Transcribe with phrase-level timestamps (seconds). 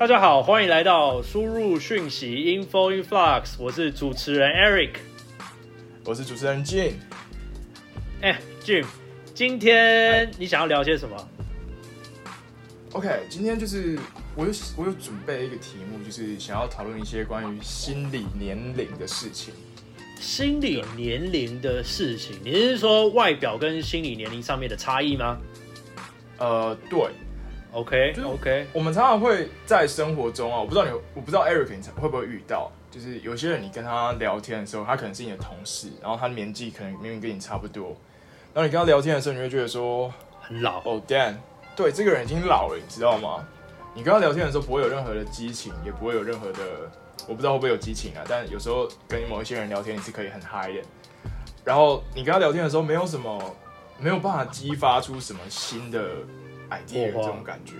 [0.00, 4.92] 大家好，欢迎来到输入讯息 info influx，我是主持人 Eric，
[6.06, 6.92] 我是主持人 Jim。
[8.22, 8.86] 哎，Jim，
[9.34, 11.28] 今天你想要聊些什么
[12.92, 13.98] ？OK，今天就是
[14.34, 19.52] 我有我有准备一个题目，就是想要讨论一些关于心理年龄的事情。
[20.18, 25.36] 心理年龄的事情，你是说外表跟心理年龄上面的差异吗？
[26.38, 27.10] 呃，对。
[27.72, 37.96] OK，OK，我们常常会在生活中啊，我不知道你，我不知道 Eric 你会不会遇到，就是有些人你跟他聊天的时候，他可能是你的同事，然后他年纪可能明明跟你差不多，
[38.52, 41.36] 然后你跟他聊天的时候，你会觉得说很老哦，Dan，
[41.76, 43.46] 对，这个人已经老了，你知道吗？
[43.94, 46.60] 你跟他聊天的时候不会有任何的激情，也不会有任何的，
[47.28, 50.82] 我不知道会不会有激情啊，但有时候跟某一些人聊天，你是可以很嗨的，
[51.64, 53.40] 然后你跟他聊天的时候，没有什么，
[54.00, 56.00] 没有办法激发出什么新的。
[56.70, 57.74] Idea 这种感觉，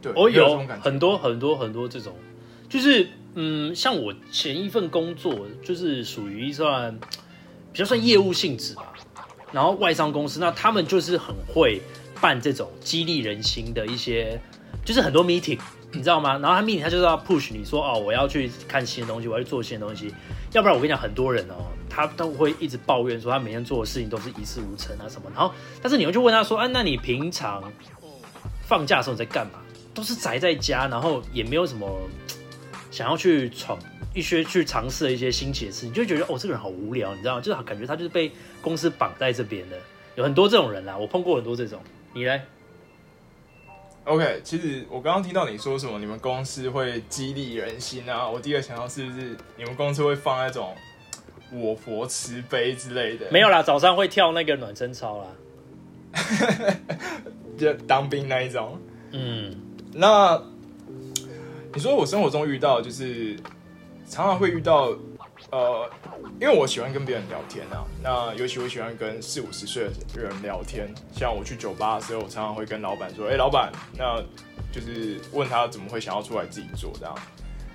[0.00, 2.14] 对，我有很多很多很多这种，
[2.68, 6.98] 就是嗯，像我前一份工作就是属于算
[7.72, 8.92] 比较算业务性质吧，
[9.52, 11.80] 然后外商公司，那他们就是很会
[12.20, 14.40] 办这种激励人心的一些，
[14.84, 15.58] 就是很多 meeting，
[15.92, 16.38] 你知道吗？
[16.38, 20.12] 然后他 meeting 他就是要 push 你说哦，我要去看新的东西，我要去做新的东西，
[20.52, 27.62] 要不然我跟你讲，很多人哦，他都会一直抱怨说他每天做的事情都是一事无成啊什么，然后但是你又去问他说，啊，那你平常？
[28.62, 29.60] 放假的时候在干嘛？
[29.94, 32.00] 都是宅在家，然后也没有什么
[32.90, 33.78] 想要去闯
[34.14, 37.40] 一些、去尝试的一些新奇的事，你就觉得哦，这个人好无聊，你知道吗？
[37.42, 38.32] 就是感觉他就是被
[38.62, 39.76] 公司绑在这边的。
[40.14, 41.78] 有很多这种人啦，我碰过很多这种。
[42.14, 42.40] 你呢
[44.04, 48.28] ？OK，其实我刚刚听到你说什么，你们公司会激励人心啊？
[48.28, 50.74] 我第一个想到是不是你们公司会放那种
[51.52, 53.30] 我佛慈悲之类的？
[53.30, 55.26] 没有啦，早上会跳那个暖身操啦。
[57.62, 58.76] 就当兵那一种，
[59.12, 59.54] 嗯，
[59.94, 60.42] 那
[61.72, 63.36] 你说我生活中遇到就是
[64.08, 64.92] 常常会遇到，
[65.52, 65.88] 呃，
[66.40, 74.20] 因为我喜欢跟别人聊天啊，那尤其我喜欢跟四五十岁的人聊天，像我去酒吧的时候，我常常会跟老板说，哎，老板，那
[74.72, 77.14] 就是问他怎么会想要出来自己做这样，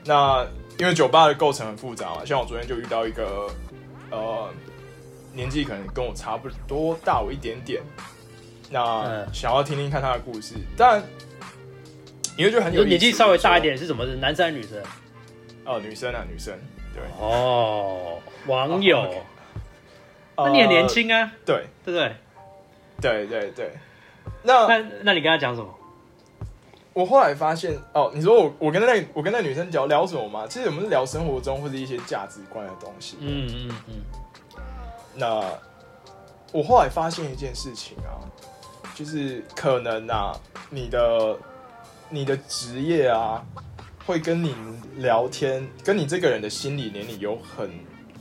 [0.03, 0.45] 那
[0.77, 3.49] 因为酒吧的构成很复杂嘛，像我昨天就遇到一个，
[4.11, 4.49] 呃，
[5.33, 7.81] 年纪可能跟我差不多大我一点点。
[8.69, 11.01] 那想要听听看他的故事，但
[12.37, 14.05] 你会觉得很有年纪稍微大一点是什么？
[14.05, 14.81] 是男生还是女生？
[15.65, 16.53] 哦，女生啊，女生。
[16.93, 19.23] 对哦，网友。
[20.35, 21.31] 那你很年轻啊？
[21.45, 22.15] 对，对不对？
[22.99, 23.71] 对对对。
[24.43, 25.73] 那那那你跟他讲什么？
[26.93, 30.45] 我后来发现，哦，你说我我跟那我跟那女生聊聊什么吗？
[30.47, 33.17] 其实我们是聊生活中或者一些价值观的东西。
[33.19, 33.93] 嗯嗯嗯。
[35.15, 35.43] 那
[36.51, 38.21] 我后来发现一件事情啊。
[38.97, 40.35] 就是可能啊，
[40.71, 41.37] 你的
[42.09, 43.45] 你的职业啊，
[44.03, 44.55] 会跟你
[44.95, 47.69] 聊天，跟你这个人的心理年龄有很，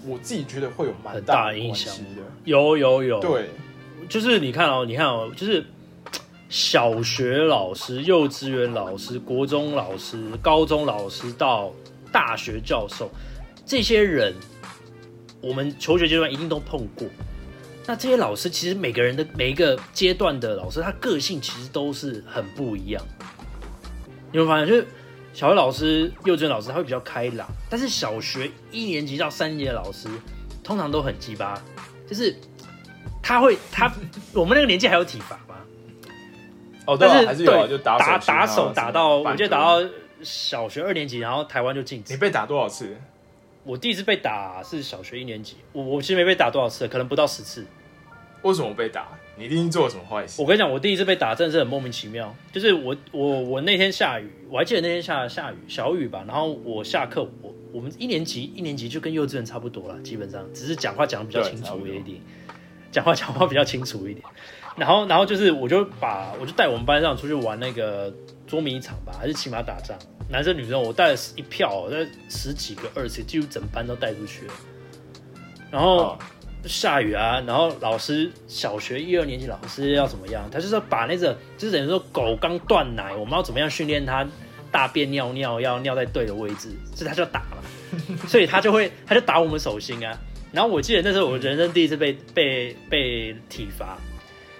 [0.04, 2.20] 我自己觉得会有蛮大影响的。
[2.44, 3.48] 有有有，对，
[4.06, 5.64] 就是你看哦，你看哦，就是
[6.50, 11.72] 小学老师、幼稚园老师、国中老师、高中老师到
[12.12, 13.10] 大学教授，
[13.64, 14.34] 这些人，
[15.40, 17.08] 我们求学阶段一定都碰过。
[17.86, 23.02] 那这些老师其实每个人的每一个阶段的老师，他个性其实都是很不一样。
[24.32, 24.86] 你会发现，就是
[25.32, 30.08] 小学老师、幼稚园老师他会比较开朗，但是小学一年级到三年级的老师
[30.64, 31.62] 通常都很鸡巴，
[32.08, 32.36] 就是
[33.22, 33.92] 他会他
[34.32, 35.54] 我们那个年纪还有体罚吗？
[36.86, 39.88] 哦，对，还是有，就打打打手打到，我记得打到
[40.22, 42.12] 小学二年级，然后台湾就禁止。
[42.12, 42.96] 你被打多少次？
[43.66, 47.66] 我第一次被打是小学一年级，我我其实没被打多少次，可能不到十次。
[48.42, 49.08] 为什么被打？
[49.36, 50.40] 你一定做了什么坏事？
[50.40, 52.32] 我跟你讲，我第一次被打真的是很莫名其妙。
[52.52, 56.24] 就是我我我那天下雨，我还记得那天下下雨小雨吧。
[56.28, 62.20] 然后我下课，我我们一年级一年级就跟幼稚园差不多了，基本上只是讲话讲的比较清楚一点，
[62.92, 64.24] 讲话讲话比较清楚一点。
[64.76, 68.14] 然后然后就是我就把我就带我们班上出去玩那个
[68.46, 69.98] 捉迷藏吧，还是骑马打仗。
[70.28, 74.54] 男生女生我带了一票，那十几个二十，几乎整班都带出去了。
[75.70, 76.18] 然后
[76.64, 80.48] 下雨啊，然后老师小学一二年级老师要怎么样？
[80.50, 84.26] 他就是把那个，就是等于说狗刚断奶，我们要怎么样训练它
[84.72, 87.62] 大便尿尿要尿在对的位置，所以他就打了，
[88.26, 90.18] 所以他就会他就打我们手心啊。
[90.52, 93.98] 然后我记得那时候我人生第一次被被被体罚。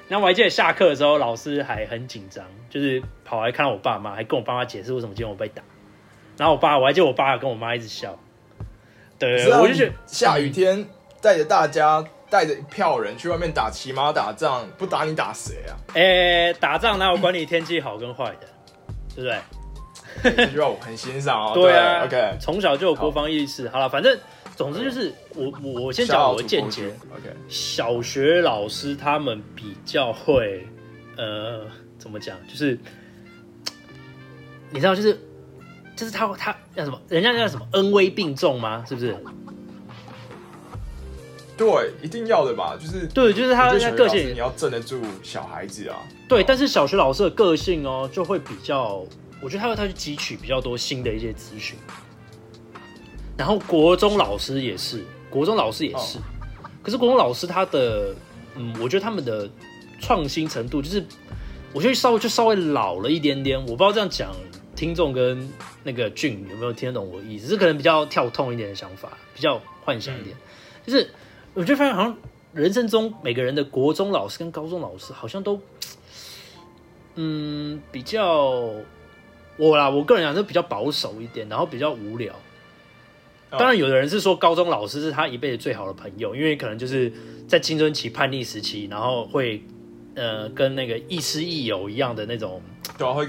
[0.08, 5.62] 然后我还记得下课的时候，老师还很紧张，就是跑来看到我爸妈，还跟我爸妈解释为什么今天我被打。
[6.36, 8.16] 然后我爸，我还记得我爸跟我妈一直笑。
[9.18, 10.86] 对，我就觉得下雨天
[11.20, 15.72] 带着大家带着一票人去外面打骑马打仗，不打你打谁啊？
[15.94, 18.46] 哎，打仗哪有管你天气好跟坏的，
[19.16, 19.40] 对不对？
[20.22, 21.54] 这句话我很欣赏哦。
[21.54, 23.68] 对啊，OK，从小就有国防意识。
[23.68, 24.18] 好了，反正
[24.56, 26.92] 总之就是我我我先讲我的见解。
[27.12, 30.66] OK，小学老师他们比较会，
[31.16, 31.66] 呃，
[31.98, 32.36] 怎么讲？
[32.48, 32.78] 就是
[34.70, 35.20] 你知道，就是
[35.94, 36.98] 就是他他叫什么？
[37.08, 37.68] 人家叫什么？
[37.72, 38.82] 恩威并重吗？
[38.88, 39.14] 是不是？
[41.56, 45.96] 对，一定要的吧，就是对，就是他他个性，你要镇得住小孩子啊。
[46.28, 49.04] 对，但是小学老师的个性哦，就会比较，
[49.40, 51.78] 我觉得他会他去汲取比较多新的一些资讯。
[53.36, 56.18] 然后国中老师也是，国中老师也是，
[56.82, 58.14] 可是国中老师他的，
[58.54, 59.48] 嗯，我觉得他们的
[60.00, 61.04] 创新程度，就是
[61.72, 63.58] 我觉得稍微就稍微老了一点点。
[63.60, 64.34] 我不知道这样讲，
[64.74, 65.48] 听众跟
[65.84, 67.46] 那个俊有没有听得懂我的意思？
[67.48, 70.36] 是可能比较跳痛一点的想法，比较幻想一点，
[70.86, 71.10] 就是。
[71.58, 72.14] 我就发现，好像
[72.52, 75.58] 人生中每个人的国中老师跟高中老师，好像都，
[77.14, 78.60] 嗯，比较
[79.56, 82.34] 我啦，我个人讲是比较保守一点，然后比较无聊。
[83.50, 87.12] 当然，有的人是说高中老师是他一辈子最好的朋友，因为可能就是
[87.46, 89.62] 在青春期叛逆时期，然后会
[90.14, 92.60] 呃跟那个亦师亦友一样的那种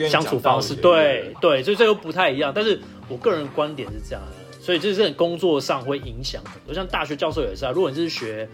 [0.09, 2.51] 相处方式，对对，所以这又不太一样。
[2.53, 4.31] 但是我个人观点是这样的。
[4.59, 7.71] 所以就是工作上会影响很多，像大学教授也是啊。
[7.71, 8.45] 如果你是学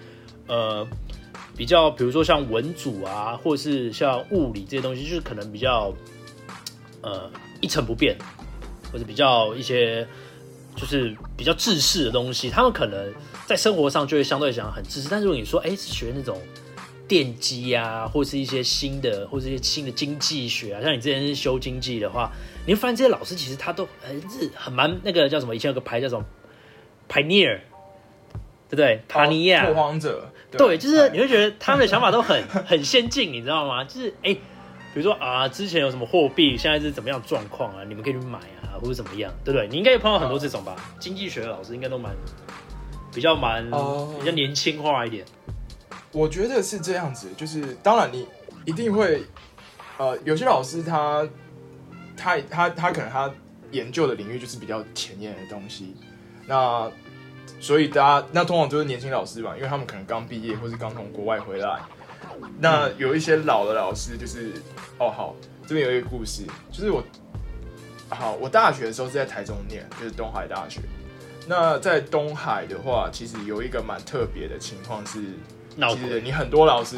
[0.45, 0.88] 呃
[1.57, 5.92] 比较，比如说像文组啊，或是像物理这些东西，就是可能比较
[7.01, 7.27] 呃
[7.62, 8.16] 一成不变，
[8.92, 10.07] 或者比较一些
[10.75, 13.14] 就是比较制式的东西，他们可能
[13.46, 15.08] 在生活上就会相对讲很制式。
[15.10, 16.42] 但是如果你说哎学那种
[17.08, 22.31] 电机啊，或是一些新的，或是一些新的经济学啊，像你之前是修经济的话。
[22.66, 25.54] 你会发现这些老师其实他都很日很蛮那个叫什么？
[25.54, 26.24] 以前有个牌叫什么
[27.10, 27.60] ？Pioneer，
[28.69, 29.02] 对不对？
[29.10, 30.30] 帕尼亚拓荒者。
[30.58, 33.84] 对，就是你会觉得他们的想法都很很先进，你知道吗？
[33.84, 34.40] 就是哎，比
[34.94, 37.84] 如说啊，之前有什么货币，现在是怎么样状况啊？
[37.86, 39.68] 你们可以去买啊，或者怎么样，对不对？
[39.68, 40.75] 你应该也碰到很多这种吧？
[41.00, 42.16] 经济学的老师应该都蛮
[43.14, 43.64] 比较蛮
[44.20, 45.25] 比较年轻化一点。
[46.12, 48.28] 我觉得是这样子，就是当然你
[48.66, 49.24] 一定会
[49.98, 51.28] 呃，有些老师他。
[52.16, 53.30] 他他他可能他
[53.72, 55.96] 研究的领域就是比较前沿的东西，
[56.46, 56.90] 那
[57.60, 61.80] 所以大家那通常都是年轻老师吧，因为他们可能刚毕业或是刚从国外回来。
[62.60, 64.54] 那有一些老的老师就是
[65.00, 65.36] 哦好，
[65.68, 67.04] 这边有一个故事，就是我
[68.13, 70.80] 好我大学的时候是在台中念，就是东海大学。
[71.48, 75.19] 那在东海的话，其实有一个蛮特别的情况是，
[75.95, 76.98] 其实你很多老师。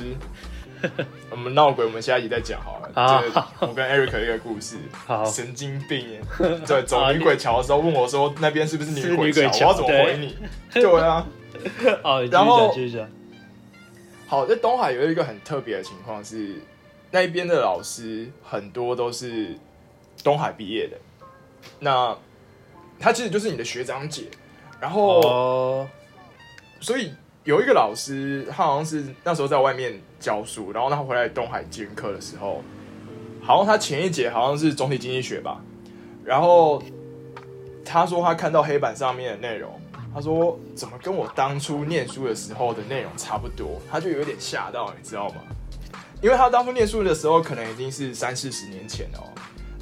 [1.31, 2.91] 我们闹鬼，我们下一集再讲好了。
[2.94, 4.77] 这我跟 Eric 一个故事。
[5.25, 6.21] 神经病！
[6.63, 9.68] 在走女鬼桥的时候，问我说那边是不是女鬼桥？
[9.68, 10.38] 我要怎么回你？
[10.73, 11.25] 对啊。
[12.03, 12.71] 哦，然后
[14.27, 16.61] 好，在东海有一个很特别的情况是，
[17.09, 19.57] 那一边的老师很多都是
[20.23, 20.97] 东海毕业的。
[21.79, 22.17] 那
[23.00, 24.23] 他其实就是你的学长姐，
[24.79, 25.88] 然后，
[26.79, 27.12] 所以。
[27.45, 32.63] 有一个老师，他好像是那时候在外面教书，然后他回来东海兼课的时候，
[33.39, 35.62] 好像他前一节好像是总体经济学吧，
[36.23, 36.81] 然后
[37.85, 39.79] 他说他看到黑板上面的内容，
[40.11, 45.35] 他说怎么跟我当初念书的时候的内容差不多，他就有点吓到，你知道吗？
[46.23, 49.30] 因为他当初念书的时候可能已经是三四十年前哦，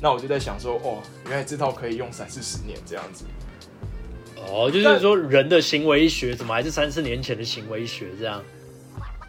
[0.04, 3.24] 那我就在想说，哦，原来这套可以用三四十年这样子。
[4.36, 8.44] 哦，就是说人的行为学怎么还是三四年前的行为学这样？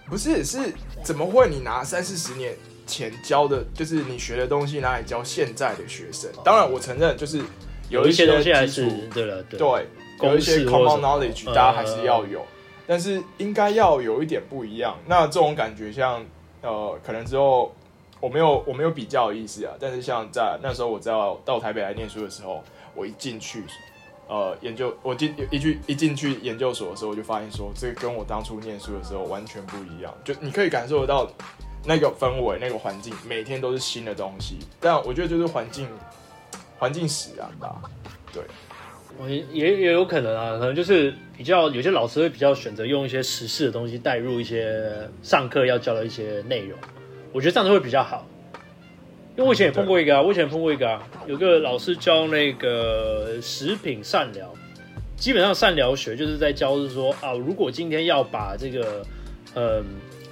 [0.09, 2.57] 不是，是怎么会你拿三四十年
[2.88, 6.28] 前教的，就是你学的东西拿来教现在的学生？
[6.45, 7.40] 当然，我承认就是
[7.88, 9.87] 有一些东西还是对了，对，
[10.23, 12.45] 有一些 common knowledge 大家还是要有，
[12.85, 14.99] 但是应该要有一点不一样。
[15.07, 16.26] 那这种感觉像
[16.62, 17.73] 呃，可能之后
[18.25, 21.12] 我没有我没有比较的意思啊，但是像在那时候我在
[21.45, 22.64] 到台北来念书的时候，
[22.95, 23.62] 我一进去。
[24.26, 30.14] 呃，研究我进一去一进去研究所的时候，我就发现说，这个跟我当初念书的时候完全不一样。
[30.25, 31.31] 就你可以感受得到
[31.85, 34.57] 那个氛围、那个环境，每天都是新的东西。
[34.81, 35.87] 但我觉得就是环境
[36.78, 37.83] 环境使然吧。
[38.33, 38.43] 对，
[39.19, 46.78] 我也也有可能啊，可能就是比较有些老师会比较选择用一些时事的东西带入一些上课要教的一些内容，
[47.35, 48.25] 我觉得这样子会比较好。
[49.37, 54.55] 因为我以前也碰过一个啊，我以前碰过一个啊，有个老师教那个食品善疗，
[55.17, 59.05] 基本上善疗学就是在教，是说啊，如果今天要把这个，
[59.55, 59.83] 呃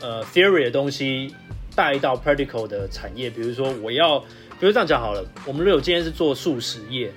[0.01, 1.35] 呃，theory 的东西
[1.75, 7.11] 带到 practical 的产业，比如说我要，比如这样讲好了，我们如果今天是做素食业，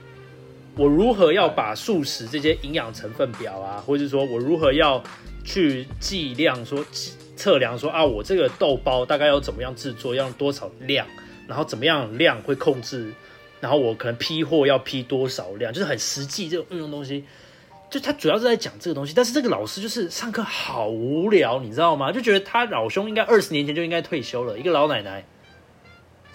[0.76, 5.04] 我如何要把素食这些营养成分表啊，或者是说我如何要
[5.44, 6.84] 去计量说
[7.36, 11.06] 测量说啊，我这个豆包大概要怎么样制作，要多少量？
[11.48, 13.14] 然后怎么样量会控制？
[13.62, 17.24] 然后我可能批货要批多少量，就是很实际这种运用东西。
[17.90, 22.12] 就他主要是在讲这个东西，但是这个老师就是上课好无聊，你知道吗？
[22.12, 25.24] 就觉得他老兄应该二十年前就应该退休了，一个老奶奶。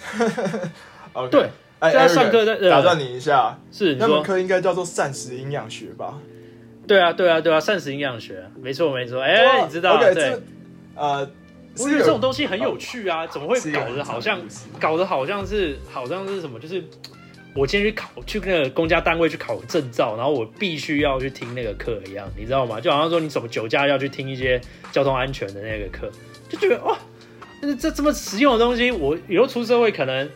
[1.30, 6.18] 对，哎，他上课在打断你一下，是那门课应该叫做膳食营养学吧？
[6.86, 9.20] 对啊，对啊，对啊，膳食营养学，没错，没错。
[9.20, 10.40] 哎，你知道对？
[11.00, 11.28] 呃，
[11.78, 14.38] 我觉得这种东西很有趣啊，怎么会搞得好像
[14.78, 16.60] 搞得好像是好像是什么？
[16.60, 16.84] 就是
[17.54, 22.78] 我今天去考去那个公家单位去考证照，然后我必须要去听那个课一样，你知道吗？
[22.78, 24.60] 就好像说你怎么酒驾要去听一些
[24.92, 26.10] 交通安全的那个课，
[26.50, 26.98] 就觉得哇，
[27.80, 30.28] 这这么实用的东西，我以后出社会可能。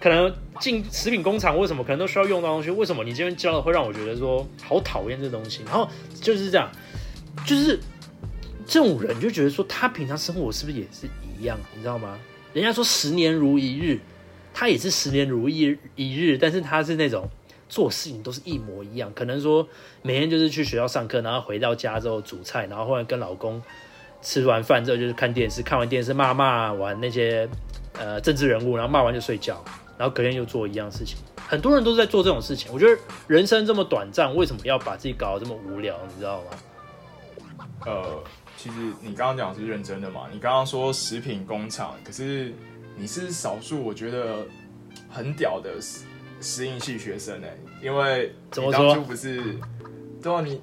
[0.00, 2.70] 可能进食品工厂，为什么可能都需要用到东西？
[2.70, 5.60] 为什么你今天教的会让我觉得说好讨厌这东西？
[5.64, 5.88] 然后
[6.20, 6.68] 就是这样，
[7.46, 7.78] 就是
[8.72, 11.06] 这种人就觉得说他平常生活是不是也是
[11.38, 11.58] 一样？
[11.74, 12.18] 你知道吗？
[12.54, 14.00] 人家说十年如一日，
[14.54, 17.28] 他也是十年如一一日，但是他是那种
[17.68, 19.12] 做事情都是一模一样。
[19.14, 19.68] 可能说
[20.00, 23.62] 每天就是去学校上课，然后回到家之后煮菜，然后后来跟老公
[24.22, 27.46] 吃完饭之后就是看电视，看完电视骂骂完那些
[27.98, 29.62] 呃政治人物，然后骂完就睡觉。
[29.98, 32.72] 然后隔天又做一样事情，很多人都在做这种事情。
[32.72, 35.94] 我觉得人生这么短暂，为什么要把自己搞得这么无聊？
[36.08, 36.56] 你知道吗？
[37.84, 38.22] 呃，
[38.56, 40.28] 其实你刚刚讲是认真的嘛？
[40.32, 42.52] 你刚刚说食品工厂，可是
[42.96, 44.46] 你是少数我觉得
[45.08, 46.04] 很屌的食
[46.40, 49.58] 食应系学生哎，因为怎么说不是？
[50.22, 50.60] 对啊，你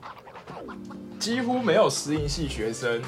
[1.19, 3.01] 几乎没有食应系学生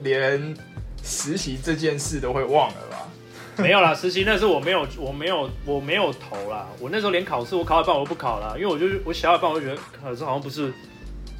[0.00, 0.54] 连
[1.02, 3.08] 实习这件事都会忘了吧？
[3.56, 6.68] 没有啦， 实习那是我没有，我没有，我没有投啦。
[6.80, 10.72] 我那时候连考试，我考一半我都不考了，因为我就是我小一半，我就觉得考试好像不是，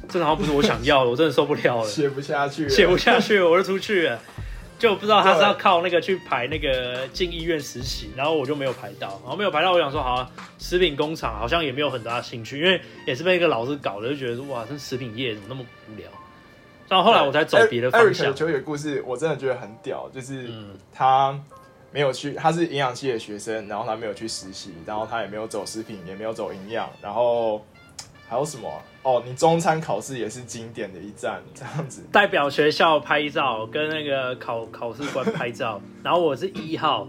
[0.09, 4.19] 这好像不是我想要的，我真的受不了了，写不下去，写不下去，我就出去了，
[4.77, 16.07] 就不知道他是要靠那个去排那个进医院实习，然后我就没有排到，然后没有排到，我想说好，食品工厂好像也没有很大兴趣，因为也是被一个老师搞的，就觉得说哇，这食品业怎么那么无聊，
[16.87, 18.35] 然后后来我才走别的方向。
[18.35, 20.49] 球员故事我真的觉得很屌，就是
[20.93, 21.39] 他。
[21.91, 27.65] 没有去，他是营养系的学生，然后他没有去实习，然后他也没有走食品，也没有走营养，然后
[28.27, 28.81] 还有什么？
[29.03, 37.07] 哦，你中餐考试也是经典的一站，这样子代表学校拍照，跟那个考考试官拍照， 然后我是一号，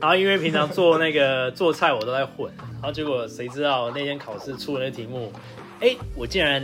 [0.00, 5.32] 然后因为平常做那个 做菜我都在混，然后结果谁知道那天考试出了那题目，
[5.80, 6.62] 哎，我竟然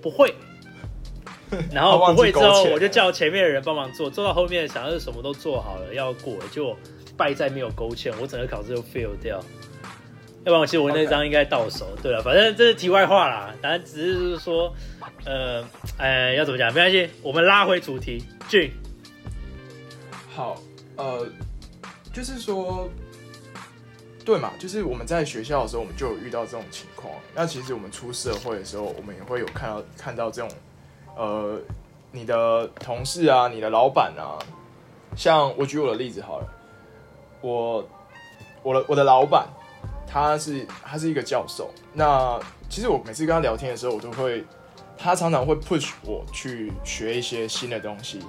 [0.00, 0.34] 不会。
[1.72, 6.76] 然后不会之后，我就叫前面的人帮忙做，做到后面想要是什么都做好了要过，就
[7.16, 9.40] 败在没有勾芡，我整个考试就 fail 掉。
[10.44, 11.86] 要不然其实我那张应该到手。
[12.02, 14.72] 对了，反正这是题外话啦，当然只是说，
[15.24, 15.64] 呃，
[15.98, 16.72] 哎，要怎么讲？
[16.72, 18.24] 没关系，我们拉回主题。
[18.48, 18.72] 俊，
[20.34, 20.56] 好，
[20.96, 21.26] 呃，
[22.14, 22.88] 就是说，
[24.24, 24.52] 对嘛？
[24.58, 27.12] 就是我们在学校的时候，我们就有遇到这种情况。
[27.34, 30.50] 那其实我们出社会的时候，我们也会有看到看到这种。
[31.16, 31.58] 呃，
[32.12, 34.38] 你的同事啊，你的老板啊，
[35.16, 36.46] 像我举我的例子好了，
[37.40, 37.88] 我
[38.62, 39.46] 我的我的老板，
[40.08, 41.70] 他是他是一个教授。
[41.92, 44.44] 那其实我每次跟他聊天的时候，我都会，
[44.96, 48.20] 他常常会 push 我去学一些新的东西。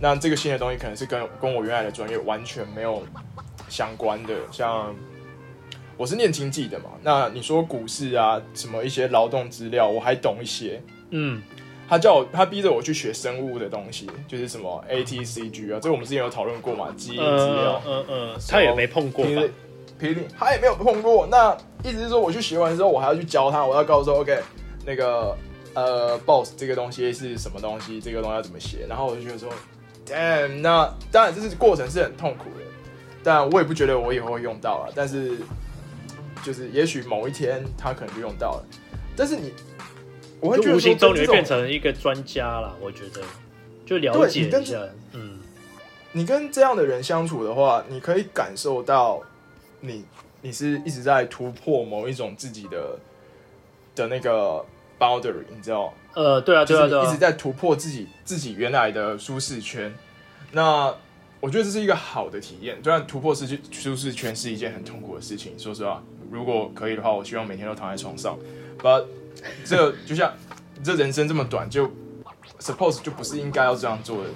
[0.00, 3.02] 那这个新的东西可能是跟跟我原来的专业完全没有
[3.68, 4.34] 相关的。
[4.52, 4.94] 像
[5.96, 11.42] 我是念经济的嘛，那你说股市啊，什么一些劳动资料，我还懂一些，嗯。
[11.90, 19.24] 他叫我，他逼着我去学生物的东西，就是什么 A T C G 啊，这个我们之前有讨论过嘛，基因资料，嗯嗯，他也没碰过，
[20.00, 21.26] 霹雳他也没有碰过。
[21.26, 24.40] 那意思是说，我去学完之后，我还要去教他，我要告诉说，OK，
[24.84, 25.36] 那个
[25.74, 28.86] 呃，boss 这个东西是什么东西，这个东西要怎么写。
[28.88, 29.50] 然后我就觉得说
[30.06, 32.64] ，Damn，那当然这是过程是很痛苦的，
[33.22, 34.92] 但我也不觉得我以后会用到啊。
[34.94, 35.38] 但是
[36.42, 38.64] 就是也许某一天他可能就用到了，
[39.16, 39.52] 但是你。
[40.40, 43.20] 我会无形中你会变成一个专家了，我觉得
[43.84, 44.78] 就了解一下。
[45.12, 45.36] 嗯，
[46.12, 49.20] 你跟这样的人相处的话，你可以感受到
[49.80, 50.04] 你
[50.42, 52.98] 你是一直在突破某一种自己的
[53.94, 54.64] 的那个
[54.98, 55.92] boundary，你知道？
[56.14, 59.94] 呃，对啊，对啊，对啊，一直在突破自己自己原来的舒适圈。
[60.52, 60.92] 那
[61.40, 62.78] 我觉得这是一个好的体验。
[62.82, 68.36] 虽然突破舒适舒适圈是一件很痛苦的事情，说实话，如果可以的话，我希望每天都躺在床上。
[68.80, 69.04] But
[69.64, 70.34] 这就像
[70.82, 71.88] 这人生这么短，就
[72.58, 74.30] suppose 就不是应该要这样做的，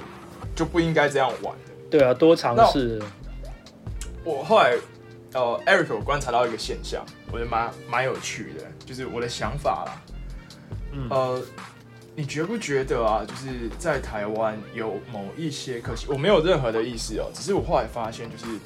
[0.55, 1.73] 就不应该这样玩的。
[1.91, 3.03] 对啊，多尝试。
[4.25, 4.77] 我后来
[5.35, 10.03] 呃，Eric，我观察到一个现象，我觉得蛮蛮有趣的，就是我的想法啦。
[10.93, 11.09] 嗯。
[11.09, 11.43] 呃，
[12.15, 13.25] 你觉不觉得啊？
[13.27, 18.59] 就是在台湾有某一些科系，我没有任何的意思哦，只是我后来发现，就是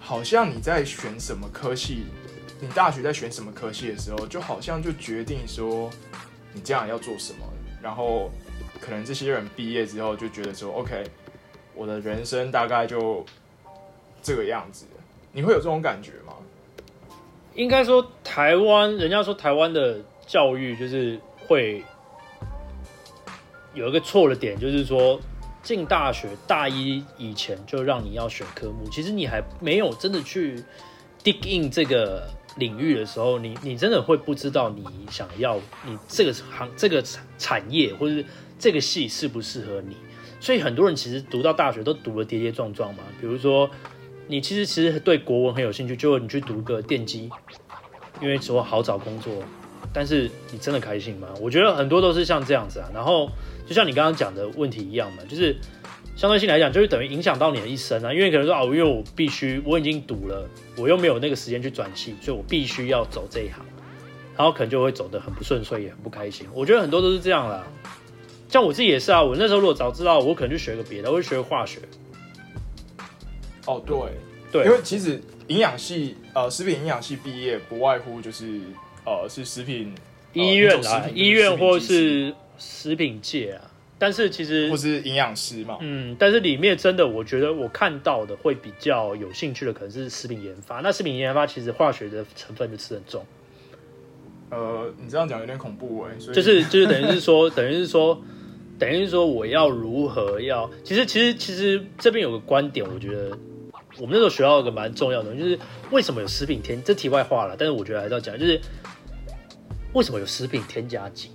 [0.00, 2.06] 好像你在选什么科系
[2.60, 5.90] 你大学在选什么科系的时候，就好像就决定说
[6.54, 7.44] 你将来要做什么，
[7.82, 8.30] 然后
[8.80, 11.04] 可能这些人毕业之后就觉得说，OK，
[11.74, 13.22] 我的人生大概就
[14.22, 14.86] 这个样子。
[15.36, 16.32] 你会有这种感觉吗？
[17.54, 21.84] 应该说，台湾人家说台湾的教育就是会
[23.74, 25.20] 有一个错的点，就是说
[25.62, 30.64] 进大学大一以前就让你要选科目，其实你还没有真的去
[31.22, 32.26] dig in 这个
[32.56, 37.04] 领域的时候，你你真的会不知道你想要你这个行这个
[37.36, 38.24] 产业或者是
[38.58, 39.98] 这个系适不适合你。
[40.40, 43.68] 所以很多人其实读到大学都读了跌跌撞撞嘛，比如说。
[44.28, 47.30] 你其实其实对国文很有兴趣，就你去读个电机，
[48.20, 49.32] 因为说好找工作，
[49.92, 51.28] 但是你真的开心吗？
[51.40, 52.90] 我觉得很多都是像这样子啊。
[52.92, 53.30] 然后
[53.68, 55.56] 就像你刚刚讲的问题一样嘛，就是
[56.16, 58.12] 相对性来讲，就是等于影响到你的一生啊。
[58.12, 60.44] 因为可能说啊，因为我必须我已经读了，
[60.76, 63.64] 我又没有那个时间去转系，所以我必须要走这一行，
[64.36, 66.48] 然后可能就会走得很不顺遂，也很不开心。
[66.52, 67.64] 我觉得很多都是这样啦。
[68.48, 71.78] 像我自己也是啊，我那时候如果早知道，我可能去学个别的，我会学化学。
[73.66, 73.96] 哦，对，
[74.50, 78.60] 对，因为其实营养系，呃，食品营养系毕业不外乎就是，
[79.04, 79.92] 呃，是食品
[80.32, 90.80] 医院啊，医院或是食品界啊，但是其实或是营养师嘛，嗯，但是里面真的，我觉得我看到的会比较有兴趣的，可能是食品研发。
[90.80, 93.24] 那食品研发其实化学的成分就吃很重。
[94.50, 98.20] 呃，你这样讲有点恐怖哎，就是就是 等于是说，等于是说，
[98.78, 100.70] 等于是说，我要如何要？
[100.84, 103.36] 其实其实其实这边有个观点，我觉得。
[103.98, 105.58] 我们那时候学到一个蛮重要的，就是
[105.90, 108.60] 为什么有食品添这题外话了，但是我觉得还是要讲，就是
[109.94, 111.30] 为什么有食品添加剂？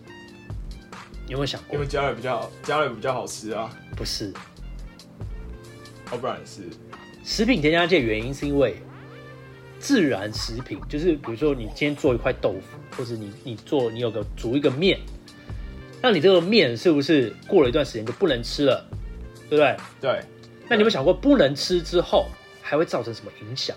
[1.28, 1.76] 有没有想过？
[1.76, 3.70] 因为加了比较加了比较好吃啊？
[3.96, 4.32] 不是，
[6.12, 6.64] 哦，不然是
[7.24, 8.76] 食品添加剂的原因是因为
[9.80, 15.00] 自然食品，就是比如说你今天做一块豆腐，或者你你做你有个煮一个面，
[16.02, 18.86] 那你这个面是不是过了一段时间就不能吃了？
[19.50, 19.78] 对不对？
[20.00, 20.22] 对。
[20.70, 22.28] 那你有没有想过，不能吃之后？
[22.72, 23.76] 还会造成什么影响？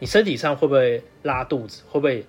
[0.00, 1.84] 你身体上会不会拉肚子？
[1.88, 2.26] 会不会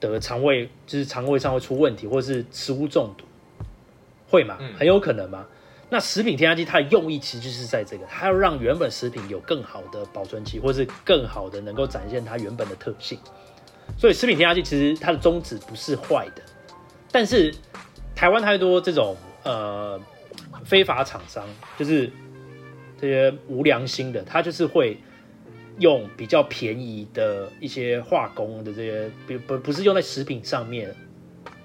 [0.00, 0.70] 得肠胃？
[0.86, 3.26] 就是肠胃上会出问题，或者是食物中毒？
[4.26, 4.56] 会吗？
[4.78, 5.44] 很有可能吗？
[5.90, 13.18] 那食品添加剂它的用意其实就是在这个，它要让原本食品有更好的保存期，或是更好的能够展现它原本的特性。
[13.98, 16.40] 所以食品添加剂其实它的宗旨不是坏的，
[17.12, 17.54] 但是
[18.14, 20.00] 台湾太多这种呃
[20.64, 22.10] 非法厂商，就是。
[23.00, 24.96] 这些无良心的，他就是会
[25.78, 30.88] 用比较便宜的一些化工的这些，不不不是用在食品上面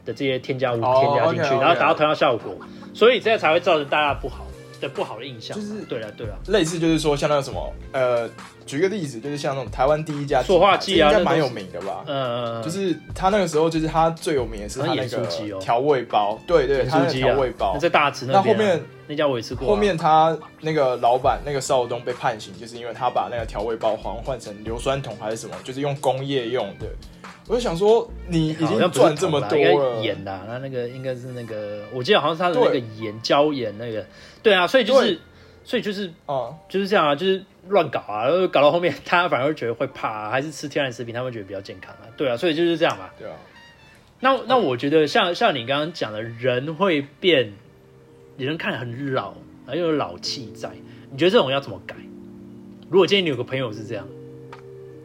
[0.03, 2.55] 的这些添加物添加进去，然后达到同样效果，
[2.93, 4.45] 所以这样才会造成大家不好
[4.81, 5.55] 的不好的印象。
[5.55, 8.29] 就是对了对了，类似就是说像那个什么呃。
[8.63, 12.05] 举个例子，就是像那种台湾第一家塑化剂啊，应该蛮有名的吧？
[12.07, 15.27] 嗯，就是他那个时候，就是他最有名的是他那个
[15.59, 19.67] 调味包，对对，他的调味包在大池那后面那家我也吃过。
[19.67, 26.85] 后面他那个老板那个邵东被判刑，就是因为他把那个调味包好像换成硫酸桶还是什么，就是用工业用的。
[27.51, 34.05] 我就想说，你已经赚这么多了，盐的，那那个应该是那个，我记得好像是他的那个盐椒盐那个，
[34.41, 35.19] 对啊，所以就是。
[35.63, 42.09] 所以就是哦，就是这样啊，就是乱搞啊，然后搞到后面，他反而觉得会怕，还是吃天然食品，他们觉得比较健康啊。
[42.17, 43.11] 对啊，所以就是这样嘛。
[43.19, 43.35] 对啊。
[44.21, 47.53] 那那我觉得像像你刚刚讲的，人会变，
[48.37, 49.35] 人看很老，
[49.67, 50.71] 然后又有老气在，
[51.11, 51.95] 你觉得这种要怎么改？
[52.89, 54.07] 如果今天你有个朋友是这样，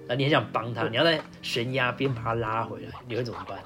[0.08, 3.58] 那你很想帮他，你要在悬崖边把他拉回来，你会怎么办？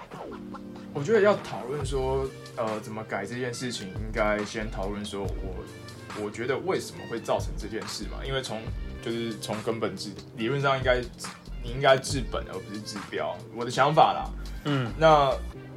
[0.93, 2.27] 我觉得要讨论说，
[2.57, 5.65] 呃，怎么改这件事情，应该先讨论说我。
[6.21, 8.19] 我觉得为什么会造成这件事嘛？
[8.27, 8.61] 因为从
[9.01, 11.01] 就是从根本治，理论上应该
[11.63, 13.39] 你应该治本而不是治标。
[13.55, 14.29] 我的想法啦，
[14.65, 15.33] 嗯，那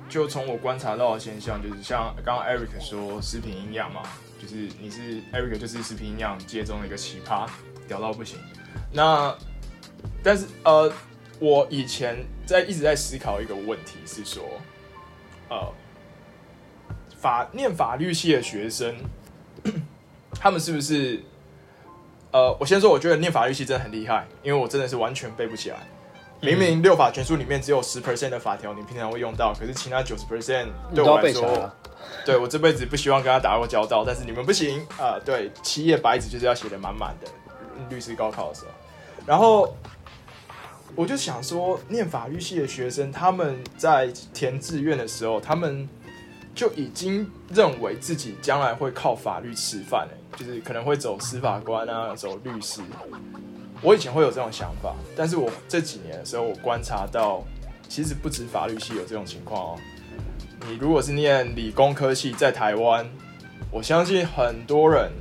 [0.09, 4.01] 就从我观察到的现象，就是像刚刚 Eric 说食品营养嘛，
[4.41, 7.47] 就是你是 Eric 就是食品营养界中的一个奇葩，
[7.87, 8.39] 屌到不行。
[8.91, 9.31] 那
[10.23, 10.91] 但是呃，
[11.39, 14.43] 我以前在一直在思考一个问题，是说
[15.49, 15.71] 呃
[17.19, 18.95] 法念法律系的学生。
[20.39, 21.21] 他们是不是？
[22.31, 25.77] 呃，我先说，我觉得念法律系真的很厉害，因为我真的是完全背不起来。
[26.41, 31.71] 明明六法全书里面只有十 percent 的法条你平常会用到，可是其他九十 percent 对我来说，
[32.25, 34.03] 对 我这辈子不希望跟他打过交道。
[34.03, 35.17] 但是你们不行啊！
[35.23, 37.29] 对，七页白纸就是要写的满满的。
[37.89, 38.71] 律师高考的时候，
[39.25, 39.77] 然后
[40.95, 45.87] 我就想说，念法律系的学生他们在填志愿的时候，他们
[46.53, 52.81] 就已经认为自己将来会靠法律吃饭就是可能会走司法官啊，走律师。
[53.81, 57.43] 我以前会有这种想法，但是我这几年的时候，我观察到，
[57.89, 59.79] 其实不止法律系有这种情况哦。
[60.67, 63.05] 你如果是念理工科系，在台湾，
[63.69, 65.11] 我相信很多人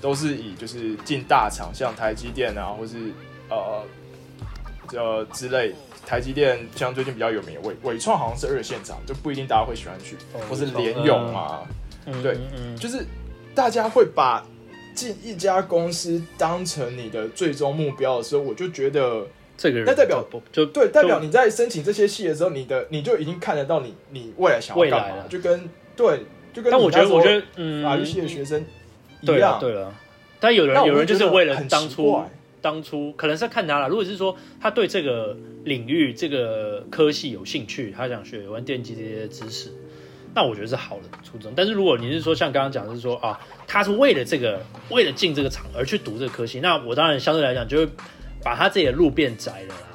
[0.00, 3.12] 都是以就是进大厂，像台积电啊，或是
[3.48, 3.82] 呃
[4.92, 5.74] 呃之类。
[6.06, 10.16] 台积电像最近比较有名的伟伟创，好像是二线厂，就不一定大家会喜欢去，
[10.48, 11.60] 或是联咏啊，
[12.22, 12.36] 对，
[12.76, 13.04] 就是
[13.54, 14.44] 大家会把
[14.92, 19.24] 进一家公司当成你的最终目标的时候，我就觉得
[19.56, 28.64] 这个人那代表就对，代表你在申请这些系的时候，你的你就已经看得到你你未来想要干嘛，就跟对，就跟但我觉得我觉得嗯，法律系的学生
[29.20, 29.94] 一样，对了，
[30.40, 32.20] 但有人有人就是为了当初。
[32.60, 33.88] 当初可能是看他了。
[33.88, 39.72] 如果是说他对这个领域、这个科系有兴趣，他想学有关电机这些知识，
[40.34, 41.52] 那我觉得是好的初衷。
[41.56, 47.88] 但是如果你是说像刚刚讲，是说啊，他是为了这个、为了进这个厂而去读这个科系，那我当然相对来讲就会
[48.42, 49.86] 把他自己的路变窄了啦。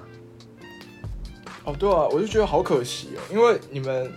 [1.66, 4.12] 哦，对啊，我就觉得好可惜哦，因为你们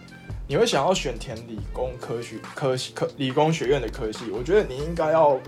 [0.46, 5.38] 你会想要选填理工科学科系、科理工学院的科系，我觉得你应该要。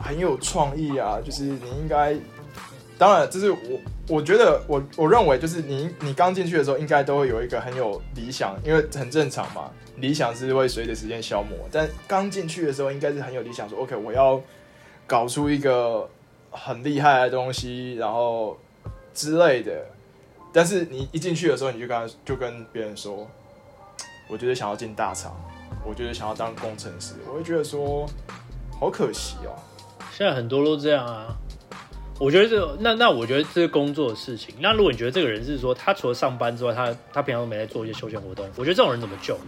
[0.00, 1.18] 很有创意啊！
[1.24, 2.14] 就是你应该，
[2.98, 3.58] 当然，就是我
[4.08, 9.70] 我觉得我我认为，就是你你刚进去的时候，应该都会有一个很有理想，因为很正常嘛。
[9.96, 14.38] 理想是会随着时间消磨，但刚进去的时候，应该是很有理想，说 OK，我要
[15.06, 16.06] 搞出一个
[16.50, 18.58] 很厉害的东西，然后
[19.14, 19.86] 之类的。
[20.52, 23.26] 但是你一进去的时候，你就跟就跟别人说，
[24.28, 25.34] 我觉得想要进大厂，
[25.82, 28.06] 我觉得想要当工程师，我会觉得说，
[28.78, 29.56] 好可惜哦。
[30.16, 31.36] 现在很多都这样啊，
[32.18, 34.54] 我觉得这那那我觉得这是工作的事情。
[34.60, 39.38] 那如果你觉得这个人是说他除了上班之外，他他平常都没在做一些休闲活动，我觉得这种人怎么救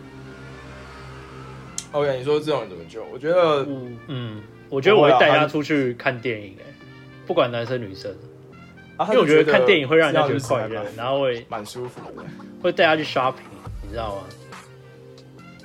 [1.92, 3.02] ？OK，你说这种人怎么救？
[3.10, 3.66] 我觉得，
[4.08, 6.64] 嗯，我觉得我会带他出去看电影，哎，
[7.26, 8.14] 不管男生女生，
[9.08, 12.22] 因为我觉得看电影会让人家觉得快乐，然后会蛮舒服的，
[12.60, 13.36] 会带他去 shopping，
[13.82, 14.22] 你知道吗？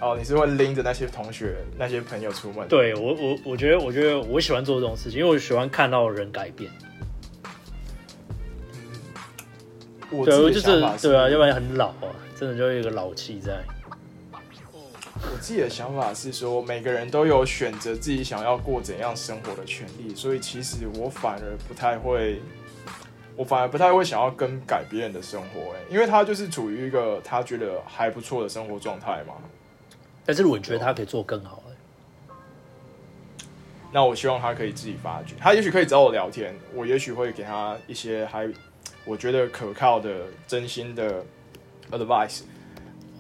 [0.04, 2.68] 哦，你是会拎着那些同学、那些朋友出门？
[2.68, 6.70] 对我，我我觉得，我觉得我喜欢做这种事情，因为我喜欢看到人改变。
[10.12, 13.64] 我对，就是对啊，要不然很老啊，真的就有一个老气在。
[15.16, 22.42] 我自己的想法是说，每个人都有选择自己想要过怎样生活的权利，所以其实我反而不太会，
[23.38, 29.36] 我反而不太会想要更改别人的生活，哎，因为他就是处于一个他觉得还不错的生活状态嘛。
[30.26, 31.62] 但是如果你觉得他可以做更好，
[33.92, 35.36] 那我希望他可以自己发掘。
[35.40, 38.50] 他也许可以找我聊天，我也许会给他一些还
[39.06, 40.10] 我觉得可靠的、
[40.48, 41.24] 真心的
[41.92, 42.42] advice。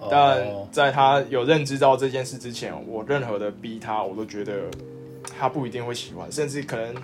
[0.09, 4.63] 但在他有认知到这件事之前，我任何的逼他，我都觉得
[5.37, 6.95] 他不一定会喜欢，甚至可能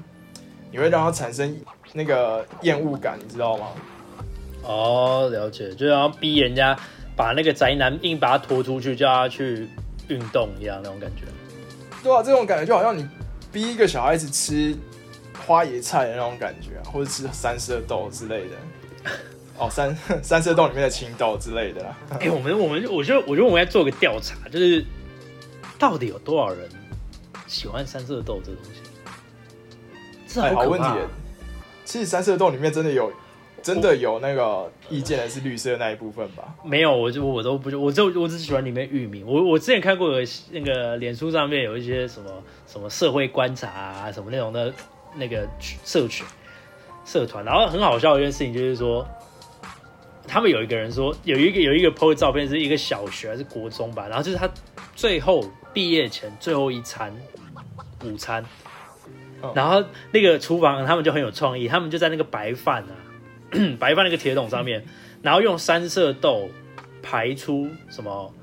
[0.72, 1.56] 你会让他产生
[1.94, 3.68] 那个厌恶感，你知道吗？
[4.64, 6.76] 哦，了解，就要逼人家
[7.16, 9.68] 把那个宅男硬把他拖出去，叫他去。
[10.10, 11.24] 运动一样那种感觉，
[12.04, 13.08] 对啊，这种感觉就好像你
[13.52, 14.76] 逼一个小孩子吃
[15.45, 19.12] 花椰菜的那种感觉啊，或者吃三色豆之类的。
[19.58, 21.98] 哦，三 三色豆里面的青豆之类的啦。
[22.19, 24.86] 哎，我们我们我觉得我觉得我们要做个调查，就是
[25.78, 26.69] 到底有多少人
[27.48, 28.82] 喜欢三色豆这东西？
[30.28, 30.88] 这好问题。
[31.86, 33.12] 其实三色豆里面真的有。
[33.62, 36.56] 真的有那个意见的是绿色那一部分吧？
[36.63, 39.26] 没有，我就我都不就我就我只喜欢里面域名。
[39.26, 42.32] 我我之前看过有那个脸书上面有一些什么
[42.67, 44.74] 什么社会观察啊什么那种的
[45.15, 45.48] 那个
[45.84, 46.26] 社群
[47.06, 49.08] 社团，然后很好笑的一件事情就是说，
[50.28, 54.50] 他们有一个人说有一个有一个 PO 的照片是一个小学还是国中吧，然后就是他
[54.95, 55.43] 最后
[55.74, 57.13] 毕业前最后一餐
[58.04, 58.45] 午餐，
[59.56, 62.93] 然后那个厨房他们就很有创意，他们就在那个白饭啊。
[63.80, 64.84] 白放那个铁桶上面，
[65.22, 66.50] 然后用三色豆
[67.02, 68.34] 排出什么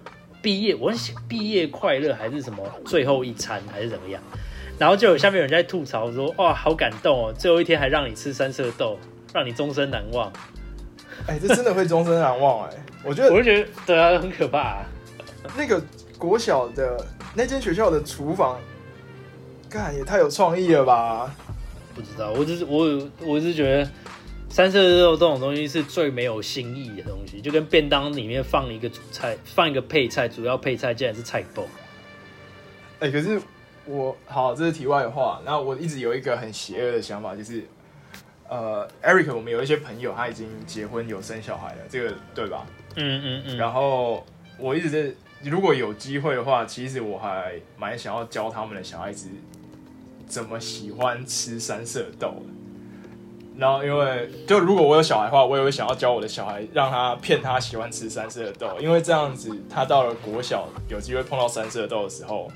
[0.42, 4.22] 毕业，我写毕业快乐还是什么最后一餐还是怎么样？
[4.78, 8.98] 然后就有下面有人在吐槽说：“哇，好感动哦，最后一天还让你吃三色豆，
[9.32, 10.30] 让你终身难忘。”
[11.26, 12.70] 哎，这真的会终身难忘哎！
[13.02, 14.84] 我觉得，我就觉得对啊，很可怕。
[15.56, 15.82] 那个
[16.18, 17.02] 国小的
[17.34, 18.60] 那间学校的厨房，
[19.70, 21.34] 干也太有创意了吧？
[21.94, 23.90] 不知道，我只是我我是觉得。
[24.56, 31.62] 三色肉这种东西是最没有新意的东西，就跟便当里面放一个主菜，放一个配菜，主要配菜竟然是菜包。
[33.00, 33.38] 哎，可是
[33.84, 35.42] 我好，这是题外话。
[35.44, 37.64] 那我一直有一个很邪恶的想法，就是
[38.48, 42.66] 呃，Eric，我们有一些朋友他已经结婚有生小孩了，这个对吧？
[42.94, 43.56] 嗯嗯嗯。
[43.58, 44.24] 然后
[44.56, 49.28] 我一直在，如果有机会的话，其实我还蛮想要教他们的小孩子
[50.26, 52.42] 怎么喜欢吃三色豆。
[53.58, 62.50] 然后因为就如果我有小孩的话，我也会想要教我的小孩，让他骗他喜欢吃三色豆，因为这样子他到了国小有机会碰到三色豆的时候，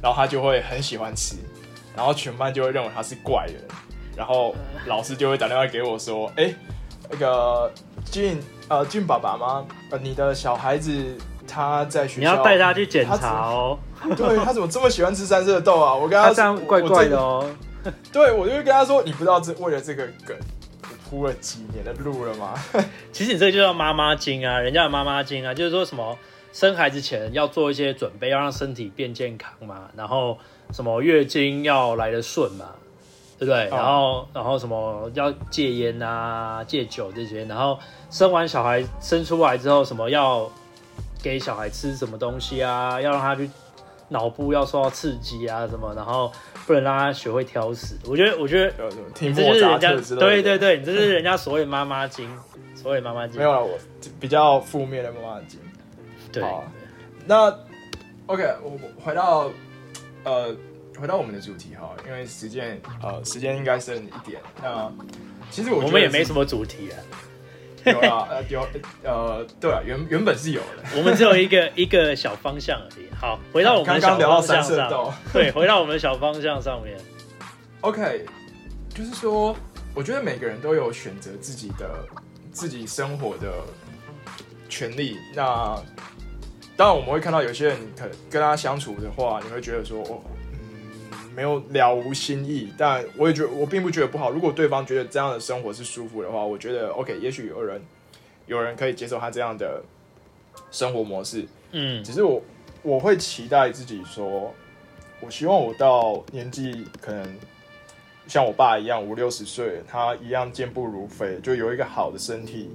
[0.00, 1.36] 然后他就会很喜欢吃，
[1.94, 3.62] 然后全班就会认为他是怪人，
[4.16, 4.54] 然后
[4.86, 6.54] 老师就会打电话给我说，哎，
[7.10, 7.70] 那个
[8.10, 9.66] 俊呃俊爸爸吗？
[9.90, 10.92] 呃你的小孩子
[11.46, 13.78] 他在学校，你要带他去检查哦。
[14.16, 15.94] 对他怎么这么喜欢吃三色豆啊？
[15.94, 17.44] 我跟他这样怪怪的哦。
[18.12, 20.36] 对，我就跟他说：“你不知道这为了这个梗，
[20.82, 22.54] 我铺了几年的路了吗？”
[23.12, 26.18] 其实你这个就叫妈妈经啊，人家的妈妈经啊，就是说什么
[26.52, 30.36] 生孩子前要做一些准备，要让身体变健康嘛，然后
[30.72, 32.66] 什么月经要来的顺嘛，
[33.38, 33.68] 对不对？
[33.68, 37.78] 然后然后什么要戒烟啊、戒酒这些，然后
[38.10, 40.50] 生完小孩生出来之后，什么要
[41.22, 43.48] 给小孩吃什么东西啊，要让他去。
[44.08, 46.32] 脑部要受到刺激啊，什么，然后
[46.66, 47.96] 不能让他学会挑食。
[48.06, 48.72] 我觉得，我觉得，
[49.14, 52.28] 这就是人家，对对对，你这是人家所谓妈妈经，
[52.74, 53.36] 所谓妈妈经。
[53.38, 53.78] 没有了，我
[54.18, 55.60] 比较负面的妈妈经。
[56.32, 56.42] 对，
[57.26, 57.54] 那
[58.26, 59.50] OK，我回到
[60.24, 60.54] 呃，
[60.98, 64.40] 回到我们的主题哈，因为时间呃，时间应该剩一点。
[64.62, 64.90] 那
[65.50, 66.96] 其实我我们也没什么主题啊。
[67.92, 68.66] 有啊，呃，有，
[69.02, 73.06] 呃，对啊，原原本是有的，我们只有一个一个小方向而已。
[73.20, 76.96] 好，回到我们小方向上， 对，回到我们的小方向上面。
[77.80, 78.24] OK，
[78.94, 79.56] 就是说，
[79.94, 82.06] 我觉得每个人都有选择自己的
[82.52, 83.52] 自己生活的
[84.68, 85.16] 权利。
[85.34, 85.76] 那
[86.76, 90.20] 当然，我们会看到有些人，可跟他相处的话，你会觉得说，哦。
[91.38, 94.32] 没有了无新意，但我也觉得我并不觉得不好。
[94.32, 97.16] 如果对方觉得这样的生活是舒服的话，我觉得 OK。
[97.20, 97.80] 也许有人
[98.48, 99.80] 有人可以接受他这样的
[100.72, 102.42] 生活模式，嗯，只是我
[102.82, 104.52] 我会期待自己说，
[105.20, 107.36] 我希望我到年纪可能
[108.26, 112.68] 像我爸一样五六十岁，他一样健步如飞，就有一个好的身体。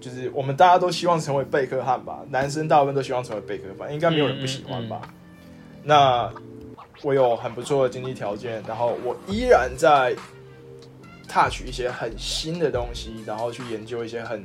[0.00, 5.02] 就是我们大家都希望成为贝克汉吧，男生大部分都希望成为贝克汉，应该没有人不喜欢吧？
[5.82, 6.32] 那。
[7.02, 10.14] 我有很不错的经济条件，然后我依然在
[11.28, 14.44] touch 一些很新的东西，然后去研究一些很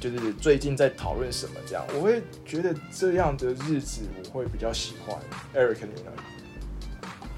[0.00, 5.16] 就是最近在讨论什么这样，我会觉得这样的日子我会比较喜欢。
[5.54, 6.12] Eric 你呢？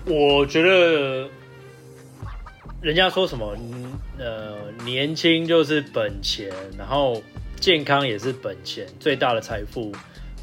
[0.07, 1.29] 我觉得
[2.81, 3.55] 人家说什么，
[4.19, 7.23] 呃，年轻就是本钱，然后
[7.61, 9.93] 健康也是本钱，最大的财富。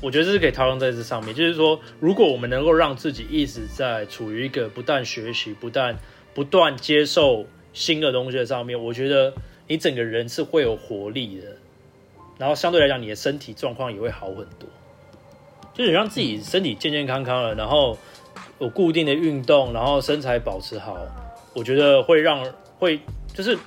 [0.06, 5.98] 我觉得这是可以套用在这上面，就是说，如果我们能够让自己一直在处于一个不断学习、不断
[6.32, 9.34] 不断接受新的东西的上面，我觉得
[9.68, 11.48] 你整个人是会有活力的，
[12.38, 14.70] 然后相对来讲，你的身体状况也会好很多。
[15.74, 17.98] 就是让自己身体健健康康的，然后
[18.60, 20.96] 有固定的运动，然后身材保持好，
[21.56, 22.46] 我觉得会让
[22.78, 23.00] 会
[23.34, 23.58] 就是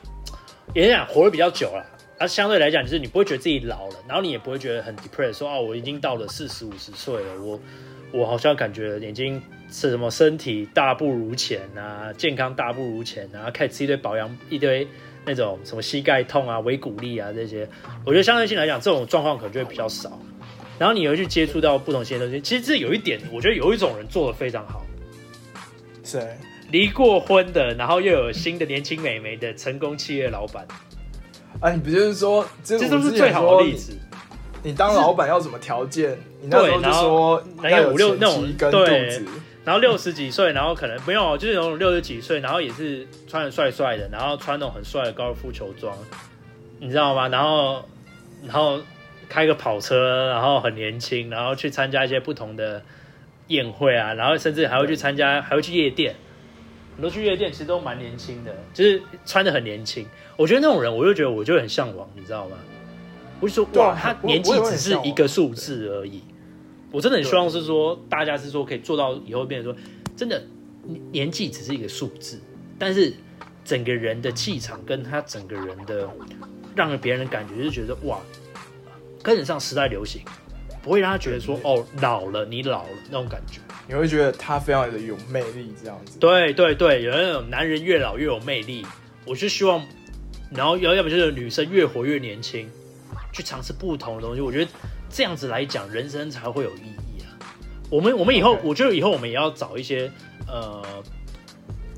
[0.73, 1.85] 也想活得比较久了。
[2.19, 7.61] 它相对来讲，就是你不会觉得自己老了，然后你也不会觉得很 depressed，说哦，我已经到了四十五十岁了，我
[8.11, 14.87] 我好像感觉眼睛是什么身体大不如前啊，健康大不如前啊，开始吃一堆保养一堆
[15.25, 17.69] 那种什么膝盖痛啊、微骨力啊这些，
[18.05, 20.19] 我觉得相对性来讲，这种状况可能就会比较少。
[20.79, 24.85] 然后你又去接触到不同新的东西，其实这有一点，我觉得有一种人做的非常好，
[26.03, 26.21] 是
[26.71, 30.67] 离过婚的，然后又有新的年轻美眉的成功企业老板。
[31.61, 33.97] 啊，你不就是说，这都是最好的例子。
[34.63, 36.17] 你当老板要什么条件？
[36.41, 39.23] 你那时候就说，那有五六那种对，
[39.65, 45.97] 然后六十几岁，然后可能没有，就是那种六十几岁，然后也是穿的帅帅的，然后穿那种很帅的高尔夫球装，
[46.79, 47.29] 你知道吗？
[47.29, 47.85] 然后，
[48.45, 48.81] 然后
[49.29, 52.83] 开个跑车，然后很年轻，然后去参加一些不同的
[53.49, 56.15] 宴会啊，然后甚至还会去参加，还会去夜店。
[56.95, 60.05] 很多去夜店其实都蛮年轻的，就是穿的很年轻。
[60.39, 62.57] 我觉得那种人，我就觉得我就很向往，你知道吗？
[63.41, 66.23] 我就说哇，他年纪只是一个数字而已。
[66.93, 69.81] 我真的很希望是说，大家是说可以做到以后变成说，
[70.17, 70.41] 真的
[71.11, 72.41] 年纪只是一个数字，
[72.79, 73.13] 但是
[73.65, 76.09] 整个人的气场跟他整个人的
[76.77, 78.21] 让别人的感觉是觉得哇，
[79.25, 80.23] 跟得上时代流行，
[80.81, 83.61] 不会让他觉得说哦老了，你老了那种感觉。
[83.89, 86.19] 你会觉得他非常的有魅力，这样子。
[86.21, 88.87] 对对对，有那种男人越老越有魅力，
[89.25, 89.83] 我是希望，
[90.51, 92.69] 然后要要么就是女生越活越年轻，
[93.33, 94.41] 去尝试不同的东西。
[94.41, 94.71] 我觉得
[95.11, 97.29] 这样子来讲，人生才会有意义啊。
[97.91, 100.11] 我们我们以后，我觉得以后我们也要找一些
[100.47, 100.83] 呃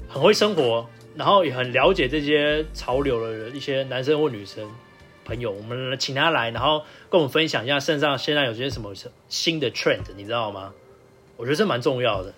[0.09, 4.69] 很会生活，然后也很了解这些潮流的人一些男生或女生
[5.25, 8.93] 朋友，我们请他来，然后跟我们分享一下身上现在有些什么
[9.29, 10.73] 新的 trend，你知道吗？
[11.37, 12.35] 我觉得这蛮重要的，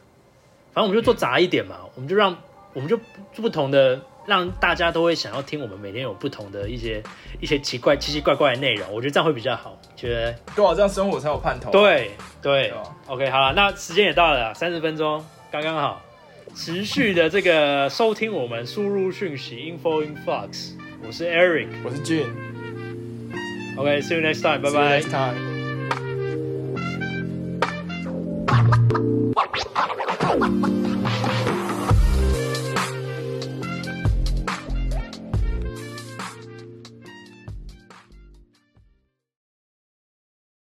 [0.73, 2.37] 反正我们就做杂一点嘛，我们就让
[2.73, 2.97] 我们就
[3.35, 7.03] 不同的让大家都会想要听我们每天有不同的一些
[7.41, 12.73] 一些奇怪奇奇怪怪的内容我觉得这样会比较好觉得跟我这样生活才有盼头对对
[13.07, 16.01] ok 好了那时间也到了三十分钟刚刚好
[16.55, 22.31] 持续的这个收听我们输入讯息 info in fox 我是 eric 我是 June
[23.77, 25.03] ok see you next time 拜拜